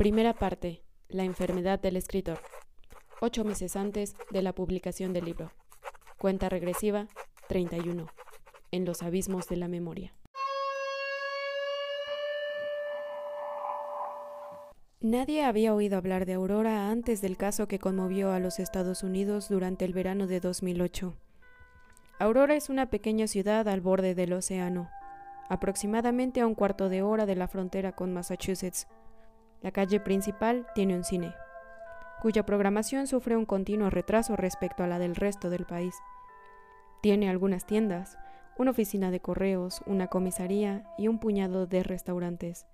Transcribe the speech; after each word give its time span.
Primera 0.00 0.32
parte. 0.32 0.82
La 1.10 1.24
enfermedad 1.24 1.78
del 1.78 1.94
escritor. 1.94 2.38
Ocho 3.20 3.44
meses 3.44 3.76
antes 3.76 4.14
de 4.30 4.40
la 4.40 4.54
publicación 4.54 5.12
del 5.12 5.26
libro. 5.26 5.52
Cuenta 6.16 6.48
regresiva 6.48 7.06
31. 7.48 8.06
En 8.70 8.86
los 8.86 9.02
abismos 9.02 9.46
de 9.48 9.56
la 9.58 9.68
memoria. 9.68 10.14
Nadie 15.02 15.44
había 15.44 15.74
oído 15.74 15.98
hablar 15.98 16.24
de 16.24 16.32
Aurora 16.32 16.88
antes 16.88 17.20
del 17.20 17.36
caso 17.36 17.68
que 17.68 17.78
conmovió 17.78 18.32
a 18.32 18.40
los 18.40 18.58
Estados 18.58 19.02
Unidos 19.02 19.50
durante 19.50 19.84
el 19.84 19.92
verano 19.92 20.26
de 20.26 20.40
2008. 20.40 21.14
Aurora 22.18 22.54
es 22.54 22.70
una 22.70 22.88
pequeña 22.88 23.26
ciudad 23.26 23.68
al 23.68 23.82
borde 23.82 24.14
del 24.14 24.32
océano, 24.32 24.88
aproximadamente 25.50 26.40
a 26.40 26.46
un 26.46 26.54
cuarto 26.54 26.88
de 26.88 27.02
hora 27.02 27.26
de 27.26 27.36
la 27.36 27.48
frontera 27.48 27.92
con 27.92 28.14
Massachusetts. 28.14 28.86
La 29.62 29.72
calle 29.72 30.00
principal 30.00 30.66
tiene 30.74 30.96
un 30.96 31.04
cine, 31.04 31.34
cuya 32.22 32.46
programación 32.46 33.06
sufre 33.06 33.36
un 33.36 33.44
continuo 33.44 33.90
retraso 33.90 34.34
respecto 34.34 34.82
a 34.82 34.86
la 34.86 34.98
del 34.98 35.14
resto 35.14 35.50
del 35.50 35.66
país. 35.66 35.94
Tiene 37.02 37.28
algunas 37.28 37.66
tiendas, 37.66 38.18
una 38.56 38.70
oficina 38.70 39.10
de 39.10 39.20
correos, 39.20 39.82
una 39.86 40.06
comisaría 40.06 40.84
y 40.96 41.08
un 41.08 41.18
puñado 41.18 41.66
de 41.66 41.82
restaurantes, 41.82 42.66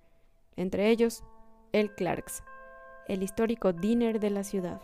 entre 0.55 0.89
ellos 0.89 1.23
el 1.73 1.93
Clarks, 1.93 2.43
el 3.07 3.21
histórico 3.21 3.73
diner 3.73 4.19
de 4.19 4.29
la 4.29 4.43
ciudad. 4.43 4.81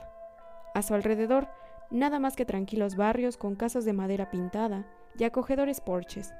A 0.73 0.81
su 0.81 0.93
alrededor, 0.93 1.47
nada 1.89 2.19
más 2.19 2.35
que 2.35 2.45
tranquilos 2.45 2.95
barrios 2.95 3.37
con 3.37 3.55
casas 3.55 3.85
de 3.85 3.93
madera 3.93 4.29
pintada 4.29 4.85
y 5.17 5.23
acogedores 5.23 5.79
porches, 5.79 6.33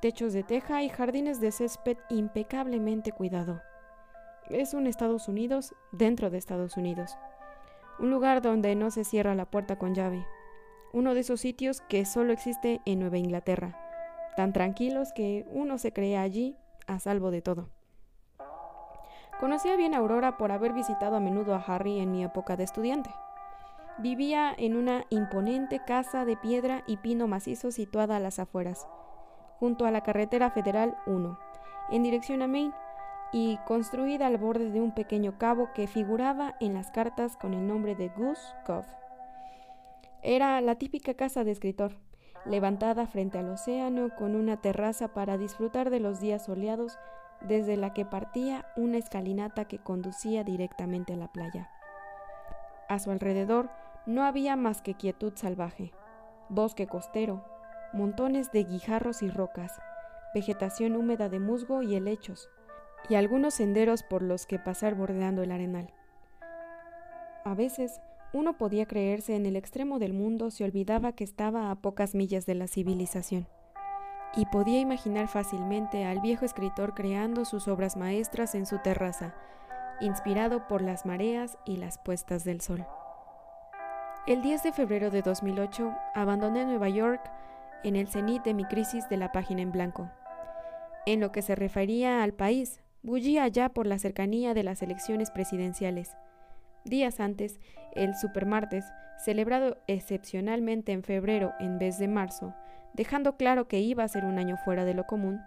techos 0.00 0.32
de 0.32 0.42
teja 0.42 0.82
y 0.82 0.88
jardines 0.88 1.40
de 1.40 1.50
césped 1.50 1.96
impecablemente 2.08 3.12
cuidado. 3.12 3.62
Es 4.50 4.74
un 4.74 4.88
Estados 4.88 5.28
Unidos 5.28 5.76
dentro 5.92 6.28
de 6.28 6.36
Estados 6.36 6.76
Unidos, 6.76 7.16
un 8.00 8.10
lugar 8.10 8.42
donde 8.42 8.74
no 8.74 8.90
se 8.90 9.04
cierra 9.04 9.36
la 9.36 9.44
puerta 9.44 9.78
con 9.78 9.94
llave, 9.94 10.26
uno 10.92 11.14
de 11.14 11.20
esos 11.20 11.40
sitios 11.40 11.80
que 11.82 12.04
solo 12.04 12.32
existe 12.32 12.80
en 12.84 12.98
Nueva 12.98 13.18
Inglaterra, 13.18 13.78
tan 14.36 14.52
tranquilos 14.52 15.12
que 15.12 15.46
uno 15.52 15.78
se 15.78 15.92
cree 15.92 16.16
allí 16.16 16.56
a 16.88 16.98
salvo 16.98 17.30
de 17.30 17.42
todo. 17.42 17.68
Conocía 19.38 19.76
bien 19.76 19.94
a 19.94 19.98
Aurora 19.98 20.36
por 20.36 20.50
haber 20.50 20.72
visitado 20.72 21.14
a 21.14 21.20
menudo 21.20 21.54
a 21.54 21.62
Harry 21.64 22.00
en 22.00 22.10
mi 22.10 22.24
época 22.24 22.56
de 22.56 22.64
estudiante. 22.64 23.10
Vivía 23.98 24.52
en 24.58 24.74
una 24.74 25.04
imponente 25.10 25.80
casa 25.86 26.24
de 26.24 26.36
piedra 26.36 26.82
y 26.88 26.96
pino 26.96 27.28
macizo 27.28 27.70
situada 27.70 28.16
a 28.16 28.20
las 28.20 28.40
afueras, 28.40 28.88
junto 29.60 29.86
a 29.86 29.92
la 29.92 30.02
carretera 30.02 30.50
federal 30.50 30.96
1, 31.06 31.38
en 31.92 32.02
dirección 32.02 32.42
a 32.42 32.48
Maine, 32.48 32.74
y 33.32 33.58
construida 33.66 34.26
al 34.26 34.38
borde 34.38 34.70
de 34.70 34.80
un 34.80 34.92
pequeño 34.92 35.38
cabo 35.38 35.70
que 35.74 35.86
figuraba 35.86 36.56
en 36.60 36.74
las 36.74 36.90
cartas 36.90 37.36
con 37.36 37.54
el 37.54 37.66
nombre 37.66 37.94
de 37.94 38.08
Goose 38.08 38.42
Cove. 38.66 38.86
Era 40.22 40.60
la 40.60 40.74
típica 40.74 41.14
casa 41.14 41.44
de 41.44 41.52
escritor, 41.52 41.96
levantada 42.44 43.06
frente 43.06 43.38
al 43.38 43.48
océano 43.48 44.10
con 44.16 44.34
una 44.34 44.60
terraza 44.60 45.08
para 45.08 45.38
disfrutar 45.38 45.90
de 45.90 46.00
los 46.00 46.20
días 46.20 46.44
soleados 46.44 46.98
desde 47.40 47.76
la 47.76 47.94
que 47.94 48.04
partía 48.04 48.66
una 48.76 48.98
escalinata 48.98 49.66
que 49.66 49.78
conducía 49.78 50.44
directamente 50.44 51.14
a 51.14 51.16
la 51.16 51.32
playa. 51.32 51.70
A 52.88 52.98
su 52.98 53.10
alrededor 53.10 53.70
no 54.06 54.24
había 54.24 54.56
más 54.56 54.82
que 54.82 54.94
quietud 54.94 55.32
salvaje, 55.36 55.92
bosque 56.48 56.86
costero, 56.86 57.44
montones 57.92 58.50
de 58.52 58.64
guijarros 58.64 59.22
y 59.22 59.30
rocas, 59.30 59.80
vegetación 60.34 60.96
húmeda 60.96 61.28
de 61.28 61.38
musgo 61.38 61.82
y 61.82 61.94
helechos, 61.94 62.50
y 63.08 63.14
algunos 63.14 63.54
senderos 63.54 64.02
por 64.02 64.22
los 64.22 64.46
que 64.46 64.58
pasar 64.58 64.94
bordeando 64.94 65.42
el 65.42 65.52
arenal. 65.52 65.92
A 67.44 67.54
veces 67.54 68.00
uno 68.32 68.56
podía 68.56 68.86
creerse 68.86 69.34
en 69.34 69.46
el 69.46 69.56
extremo 69.56 69.98
del 69.98 70.12
mundo 70.12 70.50
si 70.50 70.62
olvidaba 70.62 71.12
que 71.12 71.24
estaba 71.24 71.70
a 71.70 71.76
pocas 71.76 72.14
millas 72.14 72.46
de 72.46 72.54
la 72.54 72.68
civilización 72.68 73.48
y 74.36 74.46
podía 74.46 74.78
imaginar 74.78 75.28
fácilmente 75.28 76.04
al 76.04 76.20
viejo 76.20 76.44
escritor 76.44 76.94
creando 76.94 77.44
sus 77.44 77.68
obras 77.68 77.96
maestras 77.96 78.54
en 78.54 78.66
su 78.66 78.78
terraza, 78.78 79.34
inspirado 80.00 80.68
por 80.68 80.82
las 80.82 81.04
mareas 81.04 81.58
y 81.64 81.76
las 81.76 81.98
puestas 81.98 82.44
del 82.44 82.60
sol. 82.60 82.86
El 84.26 84.42
10 84.42 84.62
de 84.62 84.72
febrero 84.72 85.10
de 85.10 85.22
2008 85.22 85.92
abandoné 86.14 86.64
Nueva 86.64 86.88
York 86.88 87.20
en 87.82 87.96
el 87.96 88.08
cenit 88.08 88.44
de 88.44 88.54
mi 88.54 88.64
crisis 88.64 89.08
de 89.08 89.16
la 89.16 89.32
página 89.32 89.62
en 89.62 89.72
blanco. 89.72 90.10
En 91.06 91.20
lo 91.20 91.32
que 91.32 91.42
se 91.42 91.54
refería 91.54 92.22
al 92.22 92.34
país, 92.34 92.80
bullía 93.02 93.48
ya 93.48 93.68
por 93.70 93.86
la 93.86 93.98
cercanía 93.98 94.54
de 94.54 94.62
las 94.62 94.82
elecciones 94.82 95.30
presidenciales. 95.30 96.16
Días 96.84 97.20
antes, 97.20 97.58
el 97.94 98.14
supermartes, 98.14 98.84
celebrado 99.24 99.78
excepcionalmente 99.86 100.92
en 100.92 101.02
febrero 101.02 101.52
en 101.60 101.78
vez 101.78 101.98
de 101.98 102.08
marzo, 102.08 102.54
dejando 102.94 103.36
claro 103.36 103.68
que 103.68 103.80
iba 103.80 104.04
a 104.04 104.08
ser 104.08 104.24
un 104.24 104.38
año 104.38 104.56
fuera 104.64 104.84
de 104.84 104.94
lo 104.94 105.06
común, 105.06 105.40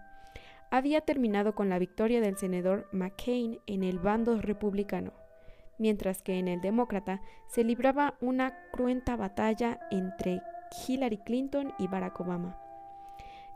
había 0.72 1.02
terminado 1.02 1.53
con 1.53 1.69
la 1.69 1.80
victoria 1.80 2.22
del 2.22 2.38
senador 2.38 2.88
McCain 2.91 3.59
en 3.68 3.84
el 3.84 4.00
bando 4.00 4.40
republicano, 4.41 5.14
mientras 5.78 6.22
que 6.22 6.40
en 6.40 6.47
el 6.47 6.62
demócrata 6.62 7.22
se 7.47 7.64
libraba 7.64 8.16
una 8.22 8.58
cruenta 8.72 9.16
batalla 9.16 9.80
entre 9.91 10.41
Hillary 10.88 11.18
Clinton 11.18 11.74
y 11.78 11.88
Barack 11.88 12.20
Obama. 12.20 12.59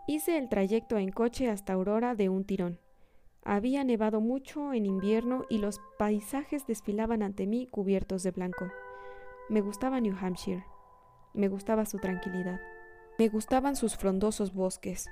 Hice 0.06 0.38
el 0.38 0.48
trayecto 0.48 0.98
en 0.98 1.12
coche 1.12 1.50
hasta 1.50 1.74
Aurora 1.74 2.16
de 2.16 2.30
un 2.30 2.46
tirón. 2.46 2.80
Había 3.50 3.86
nevado 3.86 4.20
mucho 4.20 4.74
en 4.74 4.86
invierno 4.86 5.46
y 5.50 5.60
los 5.60 5.80
paisajes 5.98 6.68
desfilaban 6.68 7.24
ante 7.24 7.48
mí 7.48 7.66
cubiertos 7.66 8.22
de 8.24 8.32
blanco. 8.32 8.68
Me 9.48 9.62
gustaba 9.62 10.02
New 10.02 10.18
Hampshire. 10.20 10.66
Me 11.34 11.48
gustaba 11.48 11.86
su 11.86 11.98
tranquilidad. 11.98 12.60
Me 13.18 13.30
gustaban 13.30 13.78
sus 13.78 13.96
frondosos 13.96 14.54
bosques, 14.54 15.08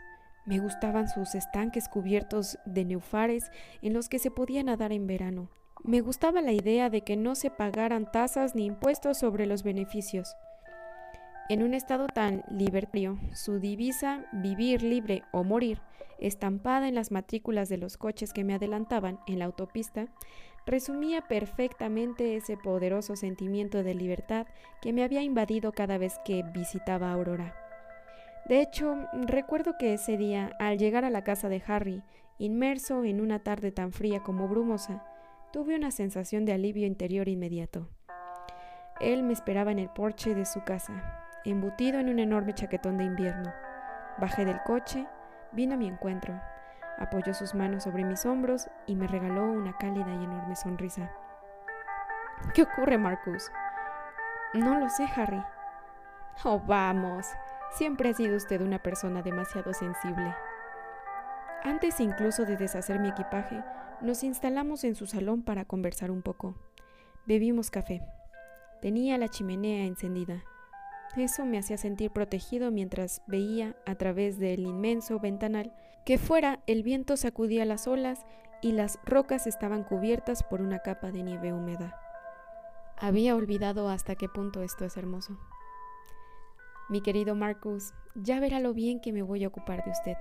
me 0.46 0.60
gustaban 0.60 1.08
sus 1.08 1.34
estanques 1.34 1.88
cubiertos 1.88 2.60
de 2.66 2.84
neufares 2.84 3.50
en 3.82 3.94
los 3.94 4.10
que 4.10 4.20
se 4.20 4.32
podía 4.32 4.64
nadar 4.64 4.92
en 4.92 5.08
verano. 5.08 5.50
Me 5.86 6.02
gustaba 6.02 6.42
la 6.42 6.52
idea 6.52 6.90
de 6.90 7.06
que 7.06 7.16
no 7.16 7.36
se 7.36 7.50
pagaran 7.50 8.12
tasas 8.12 8.54
ni 8.54 8.66
impuestos 8.66 9.18
sobre 9.18 9.46
los 9.46 9.64
beneficios. 9.64 10.36
En 11.48 11.62
un 11.62 11.76
estado 11.76 12.08
tan 12.08 12.44
libertario, 12.50 13.20
su 13.34 13.60
divisa 13.60 14.26
vivir 14.32 14.82
libre 14.82 15.22
o 15.32 15.44
morir, 15.44 15.80
estampada 16.18 16.88
en 16.88 16.96
las 16.96 17.12
matrículas 17.12 17.70
de 17.70 17.78
los 17.78 17.98
coches 17.98 18.34
que 18.34 18.44
me 18.44 18.56
adelantaban 18.56 19.20
en 19.28 19.38
la 19.38 19.46
autopista, 19.46 20.08
resumía 20.66 21.22
perfectamente 21.22 22.36
ese 22.36 22.58
poderoso 22.58 23.16
sentimiento 23.16 23.84
de 23.84 23.94
libertad 23.94 24.48
que 24.82 24.92
me 24.92 25.04
había 25.04 25.22
invadido 25.22 25.72
cada 25.72 26.00
vez 26.00 26.20
que 26.26 26.42
visitaba 26.52 27.12
Aurora. 27.12 27.54
De 28.50 28.62
hecho, 28.62 28.96
recuerdo 29.14 29.76
que 29.78 29.94
ese 29.94 30.18
día, 30.18 30.52
al 30.60 30.80
llegar 30.80 31.06
a 31.06 31.12
la 31.12 31.24
casa 31.24 31.48
de 31.48 31.62
Harry, 31.68 32.02
inmerso 32.40 33.04
en 33.04 33.22
una 33.22 33.44
tarde 33.44 33.72
tan 33.72 33.92
fría 33.92 34.24
como 34.24 34.48
brumosa, 34.48 35.06
tuve 35.54 35.76
una 35.76 35.92
sensación 35.92 36.44
de 36.46 36.54
alivio 36.54 36.88
interior 36.88 37.28
inmediato. 37.30 37.88
Él 39.00 39.22
me 39.22 39.34
esperaba 39.34 39.72
en 39.72 39.78
el 39.80 39.90
porche 39.90 40.34
de 40.34 40.46
su 40.46 40.64
casa, 40.64 41.25
embutido 41.52 42.00
en 42.00 42.10
un 42.10 42.20
enorme 42.20 42.54
chaquetón 42.54 42.98
de 42.98 43.04
invierno. 43.04 43.54
Bajé 44.18 44.46
del 44.46 44.62
coche, 44.64 45.08
vino 45.52 45.74
a 45.76 45.78
mi 45.78 45.88
encuentro, 45.88 46.40
apoyó 46.98 47.34
sus 47.34 47.54
manos 47.54 47.84
sobre 47.84 48.04
mis 48.04 48.26
hombros 48.26 48.70
y 48.86 48.96
me 48.96 49.08
regaló 49.08 49.44
una 49.44 49.78
cálida 49.78 50.14
y 50.14 50.24
enorme 50.24 50.56
sonrisa. 50.56 51.12
¿Qué 52.54 52.64
ocurre, 52.64 52.98
Marcus? 52.98 53.52
No 54.54 54.80
lo 54.80 54.90
sé, 54.90 55.06
Harry. 55.16 55.44
Oh, 56.44 56.60
vamos. 56.60 57.28
Siempre 57.72 58.10
ha 58.10 58.14
sido 58.14 58.38
usted 58.38 58.62
una 58.62 58.80
persona 58.80 59.22
demasiado 59.22 59.74
sensible. 59.74 60.34
Antes 61.64 62.00
incluso 62.00 62.46
de 62.46 62.58
deshacer 62.58 63.00
mi 63.00 63.10
equipaje, 63.10 63.64
nos 64.02 64.24
instalamos 64.24 64.84
en 64.84 64.96
su 64.96 65.08
salón 65.08 65.42
para 65.44 65.66
conversar 65.66 66.12
un 66.12 66.22
poco. 66.22 66.56
Bebimos 67.26 67.72
café. 67.72 68.02
Tenía 68.82 69.18
la 69.18 69.30
chimenea 69.30 69.86
encendida. 69.86 70.44
Eso 71.16 71.46
me 71.46 71.58
hacía 71.58 71.78
sentir 71.78 72.12
protegido 72.12 72.72
mientras 72.72 73.22
veía 73.28 73.76
a 73.86 73.96
través 73.96 74.38
del 74.38 74.62
inmenso 74.62 75.20
ventanal 75.20 75.74
que 76.06 76.18
fuera 76.18 76.60
el 76.68 76.84
viento 76.84 77.18
sacudía 77.18 77.66
las 77.66 77.88
olas 77.88 78.26
y 78.62 78.74
las 78.74 79.00
rocas 79.06 79.48
estaban 79.48 79.84
cubiertas 79.84 80.44
por 80.44 80.62
una 80.62 80.80
capa 80.80 81.12
de 81.12 81.24
nieve 81.24 81.54
húmeda. 81.54 82.00
Había 82.98 83.36
olvidado 83.36 83.90
hasta 83.90 84.16
qué 84.16 84.30
punto 84.30 84.62
esto 84.62 84.86
es 84.86 84.98
hermoso. 84.98 85.38
Mi 86.90 87.02
querido 87.02 87.36
Marcus, 87.36 87.94
ya 88.14 88.40
verá 88.40 88.60
lo 88.60 88.74
bien 88.74 89.00
que 89.00 89.12
me 89.12 89.24
voy 89.24 89.44
a 89.44 89.48
ocupar 89.48 89.84
de 89.84 89.92
usted. 89.92 90.18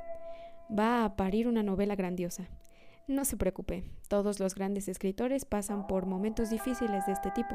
Va 0.77 1.05
a 1.05 1.17
parir 1.17 1.47
una 1.47 1.63
novela 1.63 1.95
grandiosa. 1.95 2.49
No 3.07 3.25
se 3.27 3.37
preocupe, 3.37 3.85
todos 4.09 4.41
los 4.41 4.55
grandes 4.55 4.89
escritores 4.89 5.45
pasan 5.45 5.87
por 5.87 6.07
momentos 6.07 6.49
difíciles 6.49 7.05
de 7.05 7.13
este 7.13 7.31
tipo. 7.33 7.55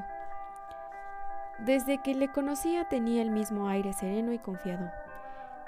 Desde 1.65 2.01
que 2.01 2.15
le 2.15 2.31
conocía 2.31 2.87
tenía 2.87 3.21
el 3.21 3.31
mismo 3.31 3.67
aire 3.67 3.91
sereno 3.91 4.31
y 4.31 4.39
confiado. 4.39 4.89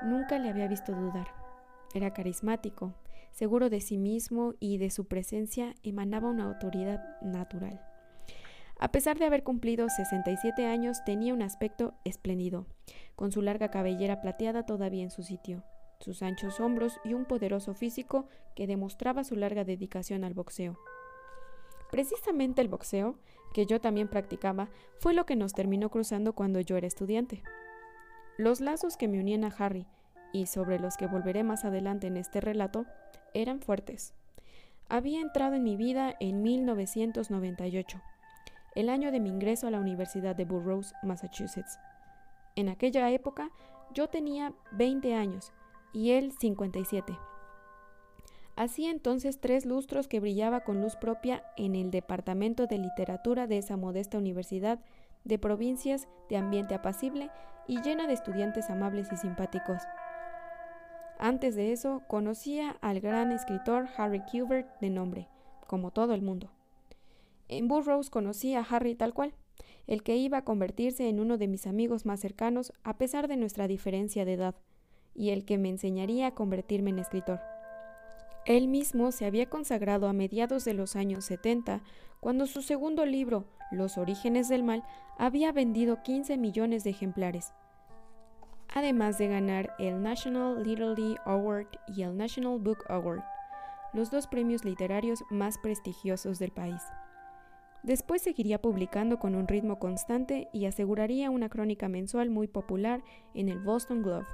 Nunca 0.03 0.39
le 0.39 0.49
había 0.49 0.67
visto 0.67 0.93
dudar. 0.93 1.27
Era 1.93 2.13
carismático, 2.13 2.93
seguro 3.31 3.69
de 3.69 3.81
sí 3.81 3.97
mismo 3.97 4.53
y 4.59 4.77
de 4.77 4.89
su 4.89 5.05
presencia 5.05 5.75
emanaba 5.83 6.29
una 6.29 6.45
autoridad 6.45 7.03
natural. 7.21 7.81
A 8.79 8.91
pesar 8.91 9.19
de 9.19 9.25
haber 9.25 9.43
cumplido 9.43 9.89
67 9.89 10.65
años, 10.65 11.03
tenía 11.05 11.33
un 11.33 11.41
aspecto 11.41 11.93
espléndido, 12.05 12.65
con 13.15 13.31
su 13.31 13.41
larga 13.41 13.69
cabellera 13.69 14.21
plateada 14.21 14.65
todavía 14.65 15.03
en 15.03 15.11
su 15.11 15.23
sitio, 15.23 15.63
sus 15.99 16.23
anchos 16.23 16.59
hombros 16.59 16.99
y 17.03 17.13
un 17.13 17.25
poderoso 17.25 17.73
físico 17.73 18.27
que 18.55 18.65
demostraba 18.65 19.23
su 19.23 19.35
larga 19.35 19.65
dedicación 19.65 20.23
al 20.23 20.33
boxeo. 20.33 20.79
Precisamente 21.91 22.61
el 22.61 22.69
boxeo, 22.69 23.19
que 23.53 23.65
yo 23.65 23.81
también 23.81 24.07
practicaba, 24.07 24.69
fue 24.99 25.13
lo 25.13 25.25
que 25.25 25.35
nos 25.35 25.53
terminó 25.53 25.89
cruzando 25.89 26.33
cuando 26.33 26.59
yo 26.59 26.77
era 26.77 26.87
estudiante. 26.87 27.43
Los 28.37 28.61
lazos 28.61 28.97
que 28.97 29.07
me 29.07 29.19
unían 29.19 29.43
a 29.43 29.53
Harry, 29.57 29.85
y 30.33 30.45
sobre 30.45 30.79
los 30.79 30.97
que 30.97 31.07
volveré 31.07 31.43
más 31.43 31.65
adelante 31.65 32.07
en 32.07 32.17
este 32.17 32.41
relato, 32.41 32.85
eran 33.33 33.59
fuertes. 33.59 34.13
Había 34.89 35.21
entrado 35.21 35.55
en 35.55 35.63
mi 35.63 35.75
vida 35.75 36.15
en 36.19 36.41
1998, 36.41 38.01
el 38.75 38.89
año 38.89 39.11
de 39.11 39.19
mi 39.19 39.29
ingreso 39.29 39.67
a 39.67 39.71
la 39.71 39.79
Universidad 39.79 40.35
de 40.35 40.45
Burroughs, 40.45 40.93
Massachusetts. 41.03 41.79
En 42.55 42.69
aquella 42.69 43.09
época 43.11 43.51
yo 43.93 44.07
tenía 44.07 44.53
20 44.71 45.13
años 45.15 45.51
y 45.93 46.11
él 46.11 46.31
57. 46.31 47.17
Hacía 48.61 48.91
entonces 48.91 49.39
tres 49.39 49.65
lustros 49.65 50.07
que 50.07 50.19
brillaba 50.19 50.59
con 50.59 50.81
luz 50.81 50.95
propia 50.95 51.43
en 51.57 51.73
el 51.73 51.89
Departamento 51.89 52.67
de 52.67 52.77
Literatura 52.77 53.47
de 53.47 53.57
esa 53.57 53.75
modesta 53.75 54.19
universidad 54.19 54.77
de 55.23 55.39
provincias 55.39 56.07
de 56.29 56.37
ambiente 56.37 56.75
apacible 56.75 57.31
y 57.67 57.81
llena 57.81 58.05
de 58.05 58.13
estudiantes 58.13 58.69
amables 58.69 59.07
y 59.11 59.17
simpáticos. 59.17 59.81
Antes 61.17 61.55
de 61.55 61.71
eso, 61.71 62.03
conocía 62.07 62.77
al 62.81 62.99
gran 62.99 63.31
escritor 63.31 63.87
Harry 63.97 64.21
Kubert 64.31 64.79
de 64.79 64.91
nombre, 64.91 65.27
como 65.65 65.89
todo 65.89 66.13
el 66.13 66.21
mundo. 66.21 66.51
En 67.47 67.67
Burroughs 67.67 68.11
conocí 68.11 68.53
a 68.53 68.61
Harry 68.61 68.93
tal 68.93 69.15
cual, 69.15 69.33
el 69.87 70.03
que 70.03 70.17
iba 70.17 70.37
a 70.37 70.45
convertirse 70.45 71.09
en 71.09 71.19
uno 71.19 71.39
de 71.39 71.47
mis 71.47 71.65
amigos 71.65 72.05
más 72.05 72.19
cercanos 72.19 72.73
a 72.83 72.99
pesar 72.99 73.27
de 73.27 73.37
nuestra 73.37 73.67
diferencia 73.67 74.23
de 74.23 74.33
edad, 74.33 74.55
y 75.15 75.31
el 75.31 75.45
que 75.45 75.57
me 75.57 75.69
enseñaría 75.69 76.27
a 76.27 76.35
convertirme 76.35 76.91
en 76.91 76.99
escritor. 76.99 77.39
Él 78.45 78.67
mismo 78.67 79.11
se 79.11 79.25
había 79.25 79.49
consagrado 79.49 80.07
a 80.07 80.13
mediados 80.13 80.65
de 80.65 80.73
los 80.73 80.95
años 80.95 81.25
70, 81.25 81.81
cuando 82.19 82.47
su 82.47 82.61
segundo 82.61 83.05
libro, 83.05 83.45
Los 83.71 83.97
orígenes 83.97 84.49
del 84.49 84.63
mal, 84.63 84.83
había 85.17 85.51
vendido 85.51 86.01
15 86.01 86.37
millones 86.37 86.83
de 86.83 86.89
ejemplares, 86.89 87.53
además 88.73 89.17
de 89.17 89.27
ganar 89.27 89.75
el 89.79 90.01
National 90.01 90.63
Literary 90.63 91.15
Award 91.25 91.67
y 91.87 92.01
el 92.01 92.17
National 92.17 92.59
Book 92.59 92.83
Award, 92.89 93.21
los 93.93 94.09
dos 94.09 94.27
premios 94.27 94.65
literarios 94.65 95.23
más 95.29 95.57
prestigiosos 95.57 96.39
del 96.39 96.51
país. 96.51 96.81
Después 97.83 98.21
seguiría 98.21 98.61
publicando 98.61 99.19
con 99.19 99.35
un 99.35 99.47
ritmo 99.47 99.79
constante 99.79 100.49
y 100.53 100.65
aseguraría 100.65 101.29
una 101.29 101.49
crónica 101.49 101.89
mensual 101.89 102.29
muy 102.29 102.47
popular 102.47 103.03
en 103.33 103.49
el 103.49 103.59
Boston 103.59 104.03
Globe. 104.03 104.27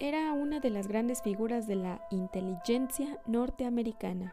Era 0.00 0.32
una 0.32 0.60
de 0.60 0.70
las 0.70 0.86
grandes 0.86 1.22
figuras 1.22 1.66
de 1.66 1.74
la 1.74 2.00
inteligencia 2.12 3.18
norteamericana. 3.26 4.32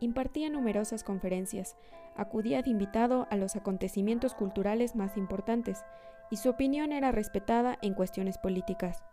Impartía 0.00 0.48
numerosas 0.48 1.04
conferencias, 1.04 1.76
acudía 2.16 2.62
de 2.62 2.70
invitado 2.70 3.26
a 3.30 3.36
los 3.36 3.56
acontecimientos 3.56 4.32
culturales 4.32 4.96
más 4.96 5.18
importantes, 5.18 5.84
y 6.30 6.38
su 6.38 6.48
opinión 6.48 6.92
era 6.92 7.12
respetada 7.12 7.76
en 7.82 7.92
cuestiones 7.92 8.38
políticas. 8.38 9.04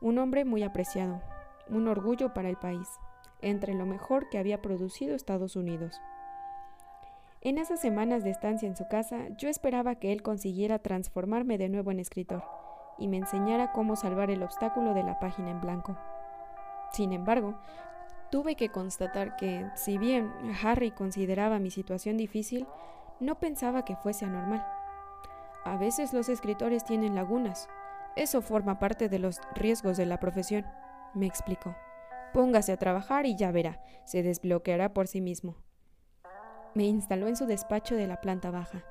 Un 0.00 0.16
hombre 0.16 0.46
muy 0.46 0.62
apreciado, 0.62 1.20
un 1.68 1.86
orgullo 1.86 2.32
para 2.32 2.48
el 2.48 2.56
país, 2.56 2.88
entre 3.42 3.74
lo 3.74 3.84
mejor 3.84 4.30
que 4.30 4.38
había 4.38 4.62
producido 4.62 5.14
Estados 5.14 5.54
Unidos. 5.54 6.00
En 7.42 7.58
esas 7.58 7.78
semanas 7.78 8.24
de 8.24 8.30
estancia 8.30 8.66
en 8.66 8.76
su 8.76 8.88
casa, 8.88 9.28
yo 9.36 9.50
esperaba 9.50 9.96
que 9.96 10.12
él 10.12 10.22
consiguiera 10.22 10.78
transformarme 10.78 11.58
de 11.58 11.68
nuevo 11.68 11.90
en 11.90 12.00
escritor 12.00 12.42
y 13.00 13.08
me 13.08 13.16
enseñara 13.16 13.72
cómo 13.72 13.96
salvar 13.96 14.30
el 14.30 14.42
obstáculo 14.42 14.94
de 14.94 15.02
la 15.02 15.18
página 15.18 15.50
en 15.50 15.60
blanco. 15.60 15.96
Sin 16.92 17.12
embargo, 17.12 17.54
tuve 18.30 18.54
que 18.54 18.68
constatar 18.68 19.36
que, 19.36 19.68
si 19.74 19.98
bien 19.98 20.32
Harry 20.62 20.90
consideraba 20.92 21.58
mi 21.58 21.70
situación 21.70 22.16
difícil, 22.16 22.66
no 23.18 23.38
pensaba 23.38 23.84
que 23.84 23.96
fuese 23.96 24.24
anormal. 24.24 24.64
A 25.64 25.76
veces 25.76 26.12
los 26.12 26.28
escritores 26.28 26.84
tienen 26.84 27.14
lagunas. 27.14 27.68
Eso 28.16 28.42
forma 28.42 28.78
parte 28.78 29.08
de 29.08 29.18
los 29.18 29.40
riesgos 29.54 29.96
de 29.96 30.06
la 30.06 30.18
profesión, 30.20 30.66
me 31.14 31.26
explicó. 31.26 31.74
Póngase 32.32 32.72
a 32.72 32.76
trabajar 32.76 33.26
y 33.26 33.36
ya 33.36 33.50
verá, 33.50 33.82
se 34.04 34.22
desbloqueará 34.22 34.92
por 34.92 35.08
sí 35.08 35.20
mismo. 35.20 35.56
Me 36.74 36.84
instaló 36.84 37.26
en 37.26 37.36
su 37.36 37.46
despacho 37.46 37.96
de 37.96 38.06
la 38.06 38.20
planta 38.20 38.50
baja, 38.50 38.84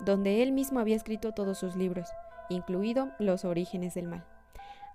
donde 0.00 0.42
él 0.42 0.52
mismo 0.52 0.80
había 0.80 0.96
escrito 0.96 1.32
todos 1.32 1.58
sus 1.58 1.76
libros, 1.76 2.08
incluido 2.48 3.10
Los 3.18 3.44
orígenes 3.44 3.94
del 3.94 4.08
mal. 4.08 4.24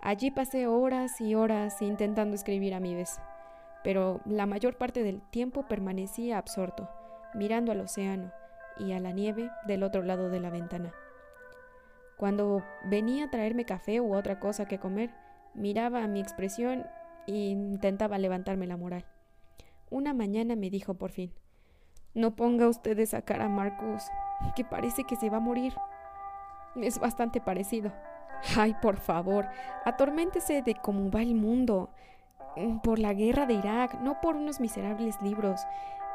Allí 0.02 0.32
pasé 0.32 0.68
horas 0.68 1.22
y 1.22 1.36
horas 1.36 1.82
intentando 1.82 2.36
escribir 2.36 2.74
a 2.74 2.80
mi 2.80 2.96
vez, 2.96 3.20
pero 3.84 4.22
la 4.26 4.46
mayor 4.46 4.78
parte 4.78 5.04
del 5.04 5.22
tiempo 5.30 5.68
permanecía 5.68 6.38
absorto, 6.38 6.90
mirando 7.36 7.72
al 7.72 7.82
océano 7.82 8.32
y 8.78 8.94
a 8.94 9.00
la 9.00 9.12
nieve 9.12 9.50
del 9.68 9.84
otro 9.84 10.02
lado 10.02 10.30
de 10.30 10.40
la 10.40 10.50
ventana. 10.50 10.92
Cuando 12.18 12.64
venía 12.86 13.26
a 13.26 13.30
traerme 13.30 13.66
café 13.66 14.02
u 14.02 14.16
otra 14.16 14.40
cosa 14.40 14.66
que 14.66 14.80
comer, 14.80 15.12
miraba 15.54 16.04
a 16.04 16.08
mi 16.08 16.20
expresión 16.20 16.86
e 17.28 17.34
intentaba 17.34 18.18
levantarme 18.18 18.68
la 18.68 18.78
moral. 18.78 19.06
Una 19.90 20.14
mañana 20.14 20.56
me 20.56 20.70
dijo 20.70 20.94
por 20.96 21.12
fin, 21.12 21.34
no 22.14 22.36
ponga 22.36 22.68
usted 22.68 23.00
esa 23.00 23.22
cara, 23.22 23.48
Marcus, 23.50 24.04
que 24.56 24.66
parece 24.66 25.04
que 25.06 25.16
se 25.16 25.30
va 25.30 25.38
a 25.38 25.42
morir. 25.42 25.74
Es 26.76 27.00
bastante 27.00 27.42
parecido. 27.42 27.92
Ay, 28.58 28.76
por 28.82 28.98
favor, 28.98 29.48
atorméntese 29.86 30.62
de 30.62 30.76
cómo 30.76 31.12
va 31.12 31.22
el 31.22 31.36
mundo. 31.36 31.90
Mm, 32.56 32.80
por 32.80 33.00
la 33.00 33.14
guerra 33.14 33.46
de 33.46 33.54
Irak, 33.54 34.00
no 34.02 34.20
por 34.22 34.36
unos 34.36 34.60
miserables 34.60 35.22
libros. 35.22 35.62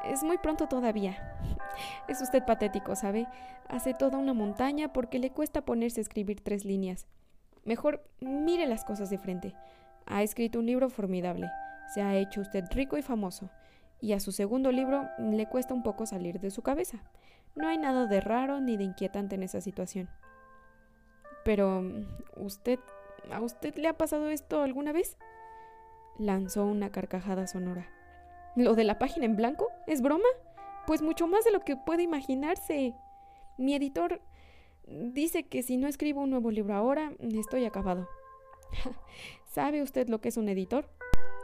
Es 0.05 0.23
muy 0.23 0.39
pronto 0.39 0.67
todavía. 0.67 1.39
Es 2.09 2.21
usted 2.21 2.45
patético, 2.45 2.97
¿sabe? 2.97 3.27
Hace 3.69 3.95
toda 3.95 4.19
una 4.19 4.33
montaña 4.35 4.93
porque 4.93 5.19
le 5.19 5.31
cuesta 5.31 5.63
ponerse 5.63 6.01
a 6.01 6.03
escribir 6.03 6.41
tres 6.43 6.65
líneas. 6.65 7.07
Mejor 7.65 8.09
mire 8.21 8.67
las 8.67 8.85
cosas 8.85 9.11
de 9.11 9.19
frente. 9.19 9.55
Ha 10.07 10.23
escrito 10.23 10.59
un 10.59 10.67
libro 10.67 10.89
formidable. 10.89 11.51
Se 11.93 12.01
ha 12.03 12.15
hecho 12.15 12.41
usted 12.41 12.65
rico 12.71 12.97
y 12.97 13.03
famoso. 13.03 13.51
Y 14.01 14.13
a 14.13 14.21
su 14.21 14.31
segundo 14.31 14.71
libro 14.73 15.09
le 15.19 15.47
cuesta 15.49 15.75
un 15.75 15.83
poco 15.83 16.07
salir 16.07 16.39
de 16.41 16.51
su 16.51 16.63
cabeza. 16.63 16.99
No 17.55 17.69
hay 17.69 17.79
nada 17.79 18.07
de 18.07 18.21
raro 18.21 18.61
ni 18.61 18.77
de 18.77 18.85
inquietante 18.85 19.35
en 19.35 19.43
esa 19.43 19.61
situación. 19.61 20.09
Pero, 21.47 21.85
¿usted, 22.35 22.81
a 23.31 23.41
usted 23.41 23.77
le 23.77 23.87
ha 23.87 23.97
pasado 23.97 24.31
esto 24.31 24.63
alguna 24.63 24.93
vez? 24.93 25.17
Lanzó 26.19 26.67
una 26.67 26.91
carcajada 26.91 27.47
sonora. 27.47 27.89
¿Lo 28.57 28.75
de 28.75 28.83
la 28.83 28.99
página 28.99 29.27
en 29.27 29.37
blanco? 29.37 29.69
¿Es 29.87 30.03
broma? 30.03 30.29
Pues 30.89 31.03
mucho 31.03 31.29
más 31.29 31.45
de 31.45 31.53
lo 31.53 31.61
que 31.61 31.77
puede 31.77 32.03
imaginarse. 32.03 32.95
Mi 33.59 33.77
editor 33.77 34.21
dice 34.89 35.45
que 35.45 35.63
si 35.63 35.77
no 35.77 35.87
escribo 35.87 36.23
un 36.23 36.31
nuevo 36.31 36.51
libro 36.51 36.75
ahora, 36.75 37.13
estoy 37.21 37.65
acabado. 37.65 38.09
¿Sabe 39.53 39.83
usted 39.83 40.09
lo 40.09 40.21
que 40.21 40.31
es 40.31 40.37
un 40.37 40.49
editor? 40.49 40.91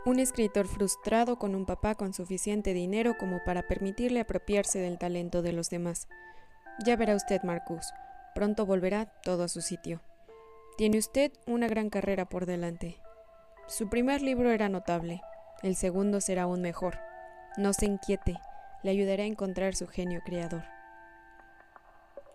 Un 0.05 0.19
escritor 0.19 0.67
frustrado 0.67 1.39
con 1.39 1.55
un 1.55 1.65
papá 1.65 1.95
con 1.95 2.13
suficiente 2.13 2.75
dinero 2.75 3.17
como 3.21 3.39
para 3.45 3.69
permitirle 3.69 4.19
apropiarse 4.19 4.81
del 4.81 4.99
talento 4.99 5.43
de 5.43 5.53
los 5.53 5.71
demás. 5.71 6.09
Ya 6.85 6.97
verá 6.97 7.15
usted, 7.15 7.41
Marcus. 7.45 7.87
Pronto 8.35 8.67
volverá 8.67 9.07
todo 9.07 9.45
a 9.45 9.49
su 9.49 9.61
sitio. 9.61 10.01
Tiene 10.77 10.99
usted 10.99 11.33
una 11.47 11.69
gran 11.69 11.91
carrera 11.91 12.29
por 12.29 12.47
delante. 12.47 12.97
Su 13.69 13.89
primer 13.89 14.23
libro 14.23 14.51
era 14.51 14.69
notable, 14.69 15.21
el 15.63 15.77
segundo 15.77 16.21
será 16.21 16.43
aún 16.43 16.63
mejor. 16.63 16.99
No 17.57 17.73
se 17.73 17.87
inquiete, 17.87 18.39
le 18.83 18.91
ayudaré 18.91 19.25
a 19.25 19.27
encontrar 19.27 19.75
su 19.75 19.87
genio 19.87 20.21
creador. 20.25 20.65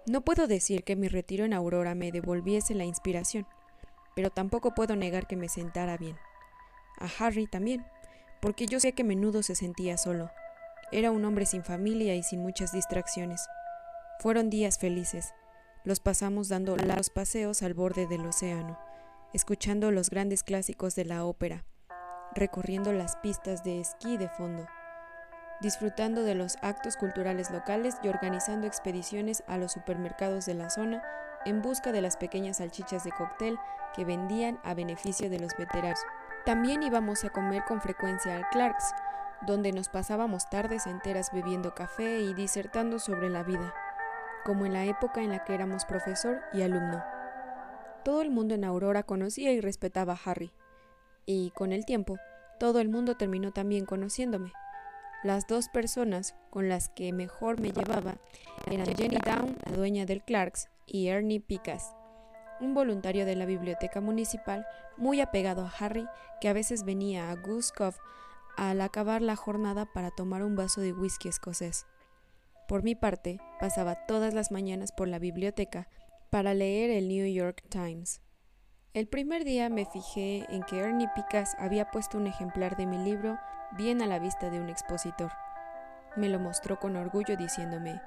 No 0.05 0.21
puedo 0.21 0.47
decir 0.47 0.83
que 0.83 0.95
mi 0.95 1.09
retiro 1.09 1.43
en 1.43 1.53
Aurora 1.53 1.95
me 1.95 2.11
devolviese 2.11 2.75
la 2.75 2.85
inspiración, 2.85 3.45
pero 4.15 4.29
tampoco 4.29 4.73
puedo 4.73 4.95
negar 4.95 5.27
que 5.27 5.35
me 5.35 5.49
sentara 5.49 5.97
bien. 5.97 6.15
A 6.99 7.07
Harry 7.19 7.47
también, 7.47 7.85
porque 8.39 8.67
yo 8.67 8.79
sé 8.79 8.93
que 8.93 9.03
menudo 9.03 9.43
se 9.43 9.55
sentía 9.55 9.97
solo. 9.97 10.31
Era 10.91 11.11
un 11.11 11.25
hombre 11.25 11.45
sin 11.45 11.63
familia 11.63 12.15
y 12.15 12.23
sin 12.23 12.41
muchas 12.41 12.71
distracciones. 12.71 13.45
Fueron 14.19 14.49
días 14.49 14.79
felices, 14.79 15.33
los 15.87 16.01
pasamos 16.01 16.49
dando 16.49 16.75
largos 16.75 17.09
paseos 17.09 17.63
al 17.63 17.73
borde 17.73 18.07
del 18.07 18.25
océano, 18.25 18.77
escuchando 19.33 19.89
los 19.89 20.09
grandes 20.09 20.43
clásicos 20.43 20.95
de 20.95 21.05
la 21.05 21.23
ópera, 21.23 21.63
recorriendo 22.35 22.91
las 22.91 23.15
pistas 23.15 23.63
de 23.63 23.79
esquí 23.79 24.17
de 24.17 24.27
fondo, 24.27 24.67
disfrutando 25.61 26.23
de 26.23 26.35
los 26.35 26.57
actos 26.61 26.97
culturales 26.97 27.51
locales 27.51 27.95
y 28.03 28.09
organizando 28.09 28.67
expediciones 28.67 29.45
a 29.47 29.57
los 29.57 29.71
supermercados 29.71 30.45
de 30.45 30.55
la 30.55 30.69
zona 30.69 31.01
en 31.45 31.61
busca 31.61 31.93
de 31.93 32.01
las 32.01 32.17
pequeñas 32.17 32.57
salchichas 32.57 33.05
de 33.05 33.13
cóctel 33.13 33.57
que 33.95 34.03
vendían 34.03 34.59
a 34.65 34.73
beneficio 34.73 35.29
de 35.29 35.39
los 35.39 35.55
veteranos. 35.57 35.99
También 36.45 36.83
íbamos 36.83 37.23
a 37.23 37.29
comer 37.29 37.63
con 37.65 37.79
frecuencia 37.79 38.35
al 38.35 38.49
Clark's, 38.49 38.93
donde 39.45 39.71
nos 39.71 39.87
pasábamos 39.87 40.49
tardes 40.49 40.85
enteras 40.85 41.29
bebiendo 41.31 41.73
café 41.73 42.19
y 42.19 42.33
disertando 42.33 42.99
sobre 42.99 43.29
la 43.29 43.43
vida, 43.43 43.73
como 44.47 44.65
en 44.65 44.71
la 44.71 44.85
época 44.85 45.21
en 45.21 45.31
la 45.31 45.43
que 45.43 45.53
éramos 45.53 45.83
profesor 45.83 46.39
y 46.53 46.61
alumno. 46.61 47.03
Todo 48.05 48.21
el 48.21 48.31
mundo 48.31 48.55
en 48.55 48.63
Aurora 48.63 49.03
conocía 49.03 49.51
y 49.51 49.59
respetaba 49.59 50.13
a 50.13 50.19
Harry, 50.23 50.53
y 51.25 51.51
con 51.51 51.73
el 51.73 51.83
tiempo, 51.85 52.15
todo 52.57 52.79
el 52.79 52.87
mundo 52.87 53.17
terminó 53.17 53.51
también 53.51 53.85
conociéndome. 53.85 54.53
Las 55.21 55.47
dos 55.47 55.67
personas 55.67 56.33
con 56.49 56.69
las 56.69 56.87
que 56.87 57.11
mejor 57.11 57.59
me 57.59 57.73
llevaba 57.73 58.15
eran 58.71 58.95
Jenny 58.95 59.17
Down, 59.17 59.57
la 59.65 59.75
dueña 59.75 60.05
del 60.05 60.23
Clarks, 60.23 60.69
y 60.85 61.09
Ernie 61.09 61.41
Picas, 61.41 61.93
un 62.61 62.73
voluntario 62.73 63.25
de 63.25 63.35
la 63.35 63.45
biblioteca 63.45 63.99
municipal 63.99 64.65
muy 64.95 65.19
apegado 65.19 65.65
a 65.65 65.73
Harry, 65.77 66.07
que 66.39 66.47
a 66.47 66.53
veces 66.53 66.85
venía 66.85 67.31
a 67.31 67.35
Goose 67.35 67.73
Cove 67.77 67.97
al 68.55 68.79
acabar 68.79 69.21
la 69.21 69.35
jornada 69.35 69.85
para 69.85 70.09
tomar 70.09 70.41
un 70.41 70.55
vaso 70.55 70.79
de 70.79 70.93
whisky 70.93 71.27
escocés. 71.27 71.85
Por 72.67 72.83
mi 72.83 72.95
parte, 72.95 73.39
pasaba 73.61 73.95
todas 74.07 74.33
las 74.33 74.51
mañanas 74.51 74.91
por 74.91 75.07
la 75.07 75.19
biblioteca 75.19 75.87
para 76.29 76.53
leer 76.53 76.89
el 76.89 77.07
New 77.07 77.25
York 77.25 77.63
Times. 77.69 78.21
El 78.93 79.07
primer 79.07 79.45
día 79.45 79.69
me 79.69 79.85
fijé 79.85 80.45
en 80.49 80.63
que 80.63 80.79
Ernie 80.79 81.07
Picas 81.15 81.55
había 81.59 81.91
puesto 81.91 82.17
un 82.17 82.27
ejemplar 82.27 82.75
de 82.75 82.85
mi 82.85 82.97
libro 82.97 83.37
bien 83.77 84.01
a 84.01 84.05
la 84.05 84.19
vista 84.19 84.49
de 84.49 84.59
un 84.59 84.69
expositor. 84.69 85.31
Me 86.17 86.27
lo 86.27 86.39
mostró 86.39 86.77
con 86.77 86.97
orgullo 86.97 87.37
diciéndome, 87.37 88.01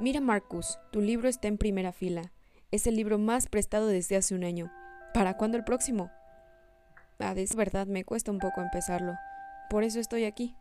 Mira 0.00 0.20
Marcus, 0.20 0.78
tu 0.90 1.00
libro 1.00 1.28
está 1.28 1.46
en 1.46 1.58
primera 1.58 1.92
fila. 1.92 2.32
Es 2.72 2.88
el 2.88 2.96
libro 2.96 3.18
más 3.18 3.46
prestado 3.46 3.86
desde 3.86 4.16
hace 4.16 4.34
un 4.34 4.42
año. 4.42 4.72
¿Para 5.12 5.36
cuándo 5.36 5.56
el 5.56 5.62
próximo? 5.62 6.10
Ah, 7.20 7.34
es 7.36 7.54
verdad, 7.54 7.86
me 7.86 8.04
cuesta 8.04 8.32
un 8.32 8.40
poco 8.40 8.60
empezarlo. 8.60 9.14
Por 9.70 9.84
eso 9.84 10.00
estoy 10.00 10.24
aquí. 10.24 10.56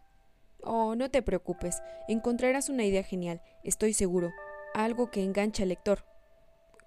Oh, 0.63 0.96
no 0.96 1.10
te 1.10 1.22
preocupes. 1.22 1.82
Encontrarás 2.08 2.70
una 2.70 2.84
idea 2.84 3.03
genial, 3.03 3.41
estoy 3.63 3.93
seguro. 3.93 4.32
Algo 4.74 5.12
que 5.12 5.24
engancha 5.24 5.63
al 5.63 5.70
lector. 5.70 6.05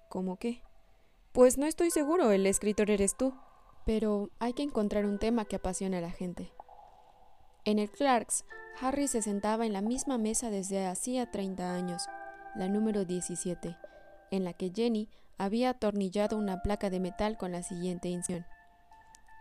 ¿Cómo 0.09 0.37
qué? 0.37 0.61
Pues 1.31 1.57
no 1.57 1.65
estoy 1.65 1.91
seguro, 1.91 2.31
el 2.31 2.45
escritor 2.47 2.89
eres 2.89 3.15
tú. 3.15 3.33
Pero 3.85 4.29
hay 4.39 4.53
que 4.53 4.63
encontrar 4.63 5.05
un 5.05 5.19
tema 5.19 5.45
que 5.45 5.55
apasione 5.55 5.97
a 5.97 6.01
la 6.01 6.11
gente. 6.11 6.51
En 7.63 7.79
el 7.79 7.89
Clarks, 7.89 8.45
Harry 8.81 9.07
se 9.07 9.21
sentaba 9.21 9.65
en 9.65 9.73
la 9.73 9.81
misma 9.81 10.17
mesa 10.17 10.49
desde 10.49 10.85
hacía 10.85 11.31
30 11.31 11.73
años, 11.73 12.03
la 12.55 12.67
número 12.67 13.05
17, 13.05 13.77
en 14.31 14.43
la 14.43 14.53
que 14.53 14.71
Jenny 14.73 15.09
había 15.37 15.69
atornillado 15.69 16.37
una 16.37 16.61
placa 16.61 16.89
de 16.89 16.99
metal 16.99 17.37
con 17.37 17.51
la 17.51 17.63
siguiente 17.63 18.09
inscripción. 18.09 18.56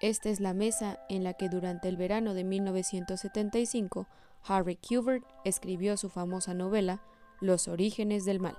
Esta 0.00 0.28
es 0.28 0.40
la 0.40 0.52
mesa 0.52 1.00
en 1.08 1.24
la 1.24 1.34
que 1.34 1.48
durante 1.48 1.88
el 1.88 1.96
verano 1.96 2.34
de 2.34 2.44
1975 2.44 4.06
Harry 4.46 4.76
Kubert 4.76 5.24
escribió 5.44 5.96
su 5.96 6.10
famosa 6.10 6.54
novela 6.54 7.00
Los 7.40 7.66
orígenes 7.66 8.24
del 8.24 8.40
mal. 8.40 8.56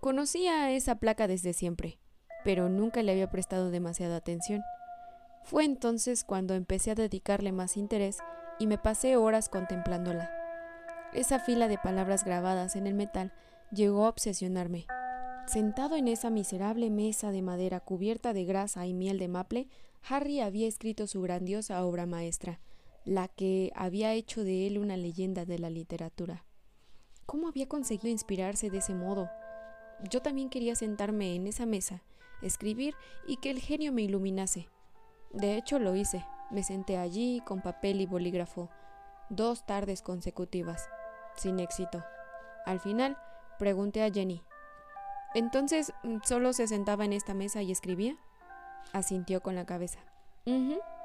Conocía 0.00 0.70
esa 0.72 0.96
placa 0.96 1.28
desde 1.28 1.52
siempre, 1.52 1.98
pero 2.44 2.68
nunca 2.68 3.02
le 3.02 3.12
había 3.12 3.30
prestado 3.30 3.70
demasiada 3.70 4.16
atención. 4.16 4.62
Fue 5.44 5.64
entonces 5.64 6.24
cuando 6.24 6.54
empecé 6.54 6.90
a 6.90 6.94
dedicarle 6.96 7.52
más 7.52 7.76
interés 7.76 8.18
y 8.58 8.66
me 8.66 8.78
pasé 8.78 9.16
horas 9.16 9.48
contemplándola. 9.48 10.30
Esa 11.12 11.38
fila 11.38 11.68
de 11.68 11.78
palabras 11.78 12.24
grabadas 12.24 12.76
en 12.76 12.86
el 12.86 12.94
metal 12.94 13.32
llegó 13.72 14.06
a 14.06 14.10
obsesionarme. 14.10 14.86
Sentado 15.46 15.96
en 15.96 16.08
esa 16.08 16.30
miserable 16.30 16.90
mesa 16.90 17.32
de 17.32 17.42
madera 17.42 17.80
cubierta 17.80 18.32
de 18.32 18.44
grasa 18.44 18.86
y 18.86 18.94
miel 18.94 19.18
de 19.18 19.28
maple, 19.28 19.68
Harry 20.08 20.40
había 20.40 20.66
escrito 20.66 21.06
su 21.06 21.22
grandiosa 21.22 21.84
obra 21.84 22.06
maestra, 22.06 22.60
la 23.04 23.28
que 23.28 23.72
había 23.74 24.12
hecho 24.12 24.44
de 24.44 24.66
él 24.66 24.78
una 24.78 24.96
leyenda 24.96 25.44
de 25.44 25.58
la 25.58 25.70
literatura. 25.70 26.44
¿Cómo 27.26 27.48
había 27.48 27.68
conseguido 27.68 28.08
inspirarse 28.08 28.70
de 28.70 28.78
ese 28.78 28.94
modo? 28.94 29.30
Yo 30.10 30.20
también 30.22 30.50
quería 30.50 30.74
sentarme 30.74 31.34
en 31.34 31.46
esa 31.46 31.66
mesa, 31.66 32.02
escribir 32.42 32.94
y 33.26 33.36
que 33.36 33.50
el 33.50 33.60
genio 33.60 33.92
me 33.92 34.02
iluminase. 34.02 34.68
De 35.32 35.56
hecho 35.56 35.78
lo 35.78 35.94
hice. 35.94 36.24
Me 36.50 36.64
senté 36.64 36.96
allí 36.96 37.40
con 37.46 37.62
papel 37.62 38.00
y 38.00 38.06
bolígrafo, 38.06 38.70
dos 39.28 39.64
tardes 39.66 40.02
consecutivas, 40.02 40.88
sin 41.36 41.60
éxito. 41.60 42.02
Al 42.66 42.80
final, 42.80 43.16
pregunté 43.58 44.02
a 44.02 44.10
Jenny, 44.10 44.42
¿entonces 45.34 45.92
solo 46.24 46.52
se 46.52 46.66
sentaba 46.66 47.04
en 47.04 47.12
esta 47.12 47.34
mesa 47.34 47.62
y 47.62 47.70
escribía? 47.70 48.16
Asintió 48.92 49.40
con 49.42 49.54
la 49.54 49.66
cabeza. 49.66 50.00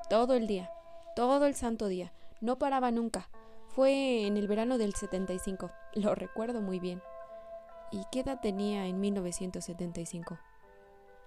todo 0.10 0.34
el 0.34 0.48
día, 0.48 0.72
todo 1.16 1.46
el 1.46 1.56
santo 1.56 1.88
día, 1.88 2.12
no 2.42 2.58
paraba 2.58 2.92
nunca. 2.92 3.30
Fue 3.68 4.26
en 4.26 4.38
el 4.38 4.48
verano 4.48 4.78
del 4.78 4.94
75, 4.94 5.72
lo 5.96 6.16
recuerdo 6.16 6.62
muy 6.62 6.80
bien. 6.80 7.02
¿Y 7.92 8.04
qué 8.12 8.22
edad 8.22 8.40
tenía 8.42 8.86
en 8.88 9.00
1975? 9.00 10.38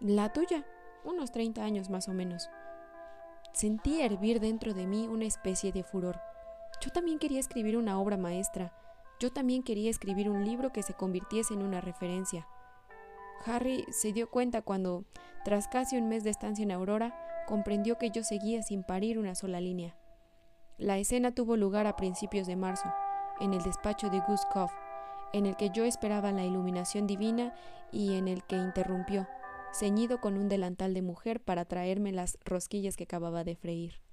La 0.01 0.33
tuya, 0.33 0.67
unos 1.05 1.33
30 1.33 1.63
años 1.63 1.91
más 1.91 2.09
o 2.09 2.13
menos. 2.13 2.49
Sentí 3.53 4.01
hervir 4.01 4.41
dentro 4.41 4.75
de 4.75 4.87
mí 4.87 5.09
una 5.09 5.25
especie 5.25 5.73
de 5.73 5.83
furor. 5.83 6.21
Yo 6.81 6.91
también 6.91 7.19
quería 7.19 7.41
escribir 7.41 7.77
una 7.77 8.01
obra 8.01 8.17
maestra. 8.17 8.73
Yo 9.19 9.33
también 9.33 9.63
quería 9.63 9.91
escribir 9.91 10.31
un 10.31 10.45
libro 10.45 10.73
que 10.73 10.83
se 10.83 10.95
convirtiese 10.95 11.55
en 11.55 11.63
una 11.63 11.81
referencia. 11.81 12.47
Harry 13.45 13.85
se 13.91 14.13
dio 14.13 14.31
cuenta 14.31 14.63
cuando, 14.63 15.05
tras 15.45 15.69
casi 15.69 15.97
un 15.97 16.09
mes 16.09 16.25
de 16.25 16.31
estancia 16.31 16.63
en 16.63 16.73
Aurora, 16.73 17.15
comprendió 17.47 17.99
que 17.99 18.11
yo 18.11 18.23
seguía 18.23 18.63
sin 18.63 18.83
parir 18.83 19.19
una 19.19 19.35
sola 19.35 19.61
línea. 19.61 19.97
La 20.77 20.99
escena 20.99 21.33
tuvo 21.33 21.57
lugar 21.57 21.87
a 21.87 21.97
principios 21.97 22.47
de 22.47 22.57
marzo, 22.57 22.93
en 23.41 23.55
el 23.55 23.63
despacho 23.63 24.11
de 24.11 24.21
Guskov, 24.21 24.71
en 25.33 25.47
el 25.47 25.57
que 25.57 25.71
yo 25.71 25.85
esperaba 25.85 26.33
la 26.33 26.45
iluminación 26.45 27.07
divina 27.07 27.55
y 27.93 28.17
en 28.17 28.29
el 28.29 28.45
que 28.45 28.57
interrumpió, 28.57 29.27
ceñido 29.73 30.21
con 30.21 30.37
un 30.37 30.49
delantal 30.49 30.95
de 30.95 31.03
mujer 31.03 31.41
para 31.41 31.65
traerme 31.65 32.13
las 32.13 32.39
rosquillas 32.45 32.97
que 32.97 33.05
acababa 33.05 33.45
de 33.45 33.57
freír. 33.57 34.08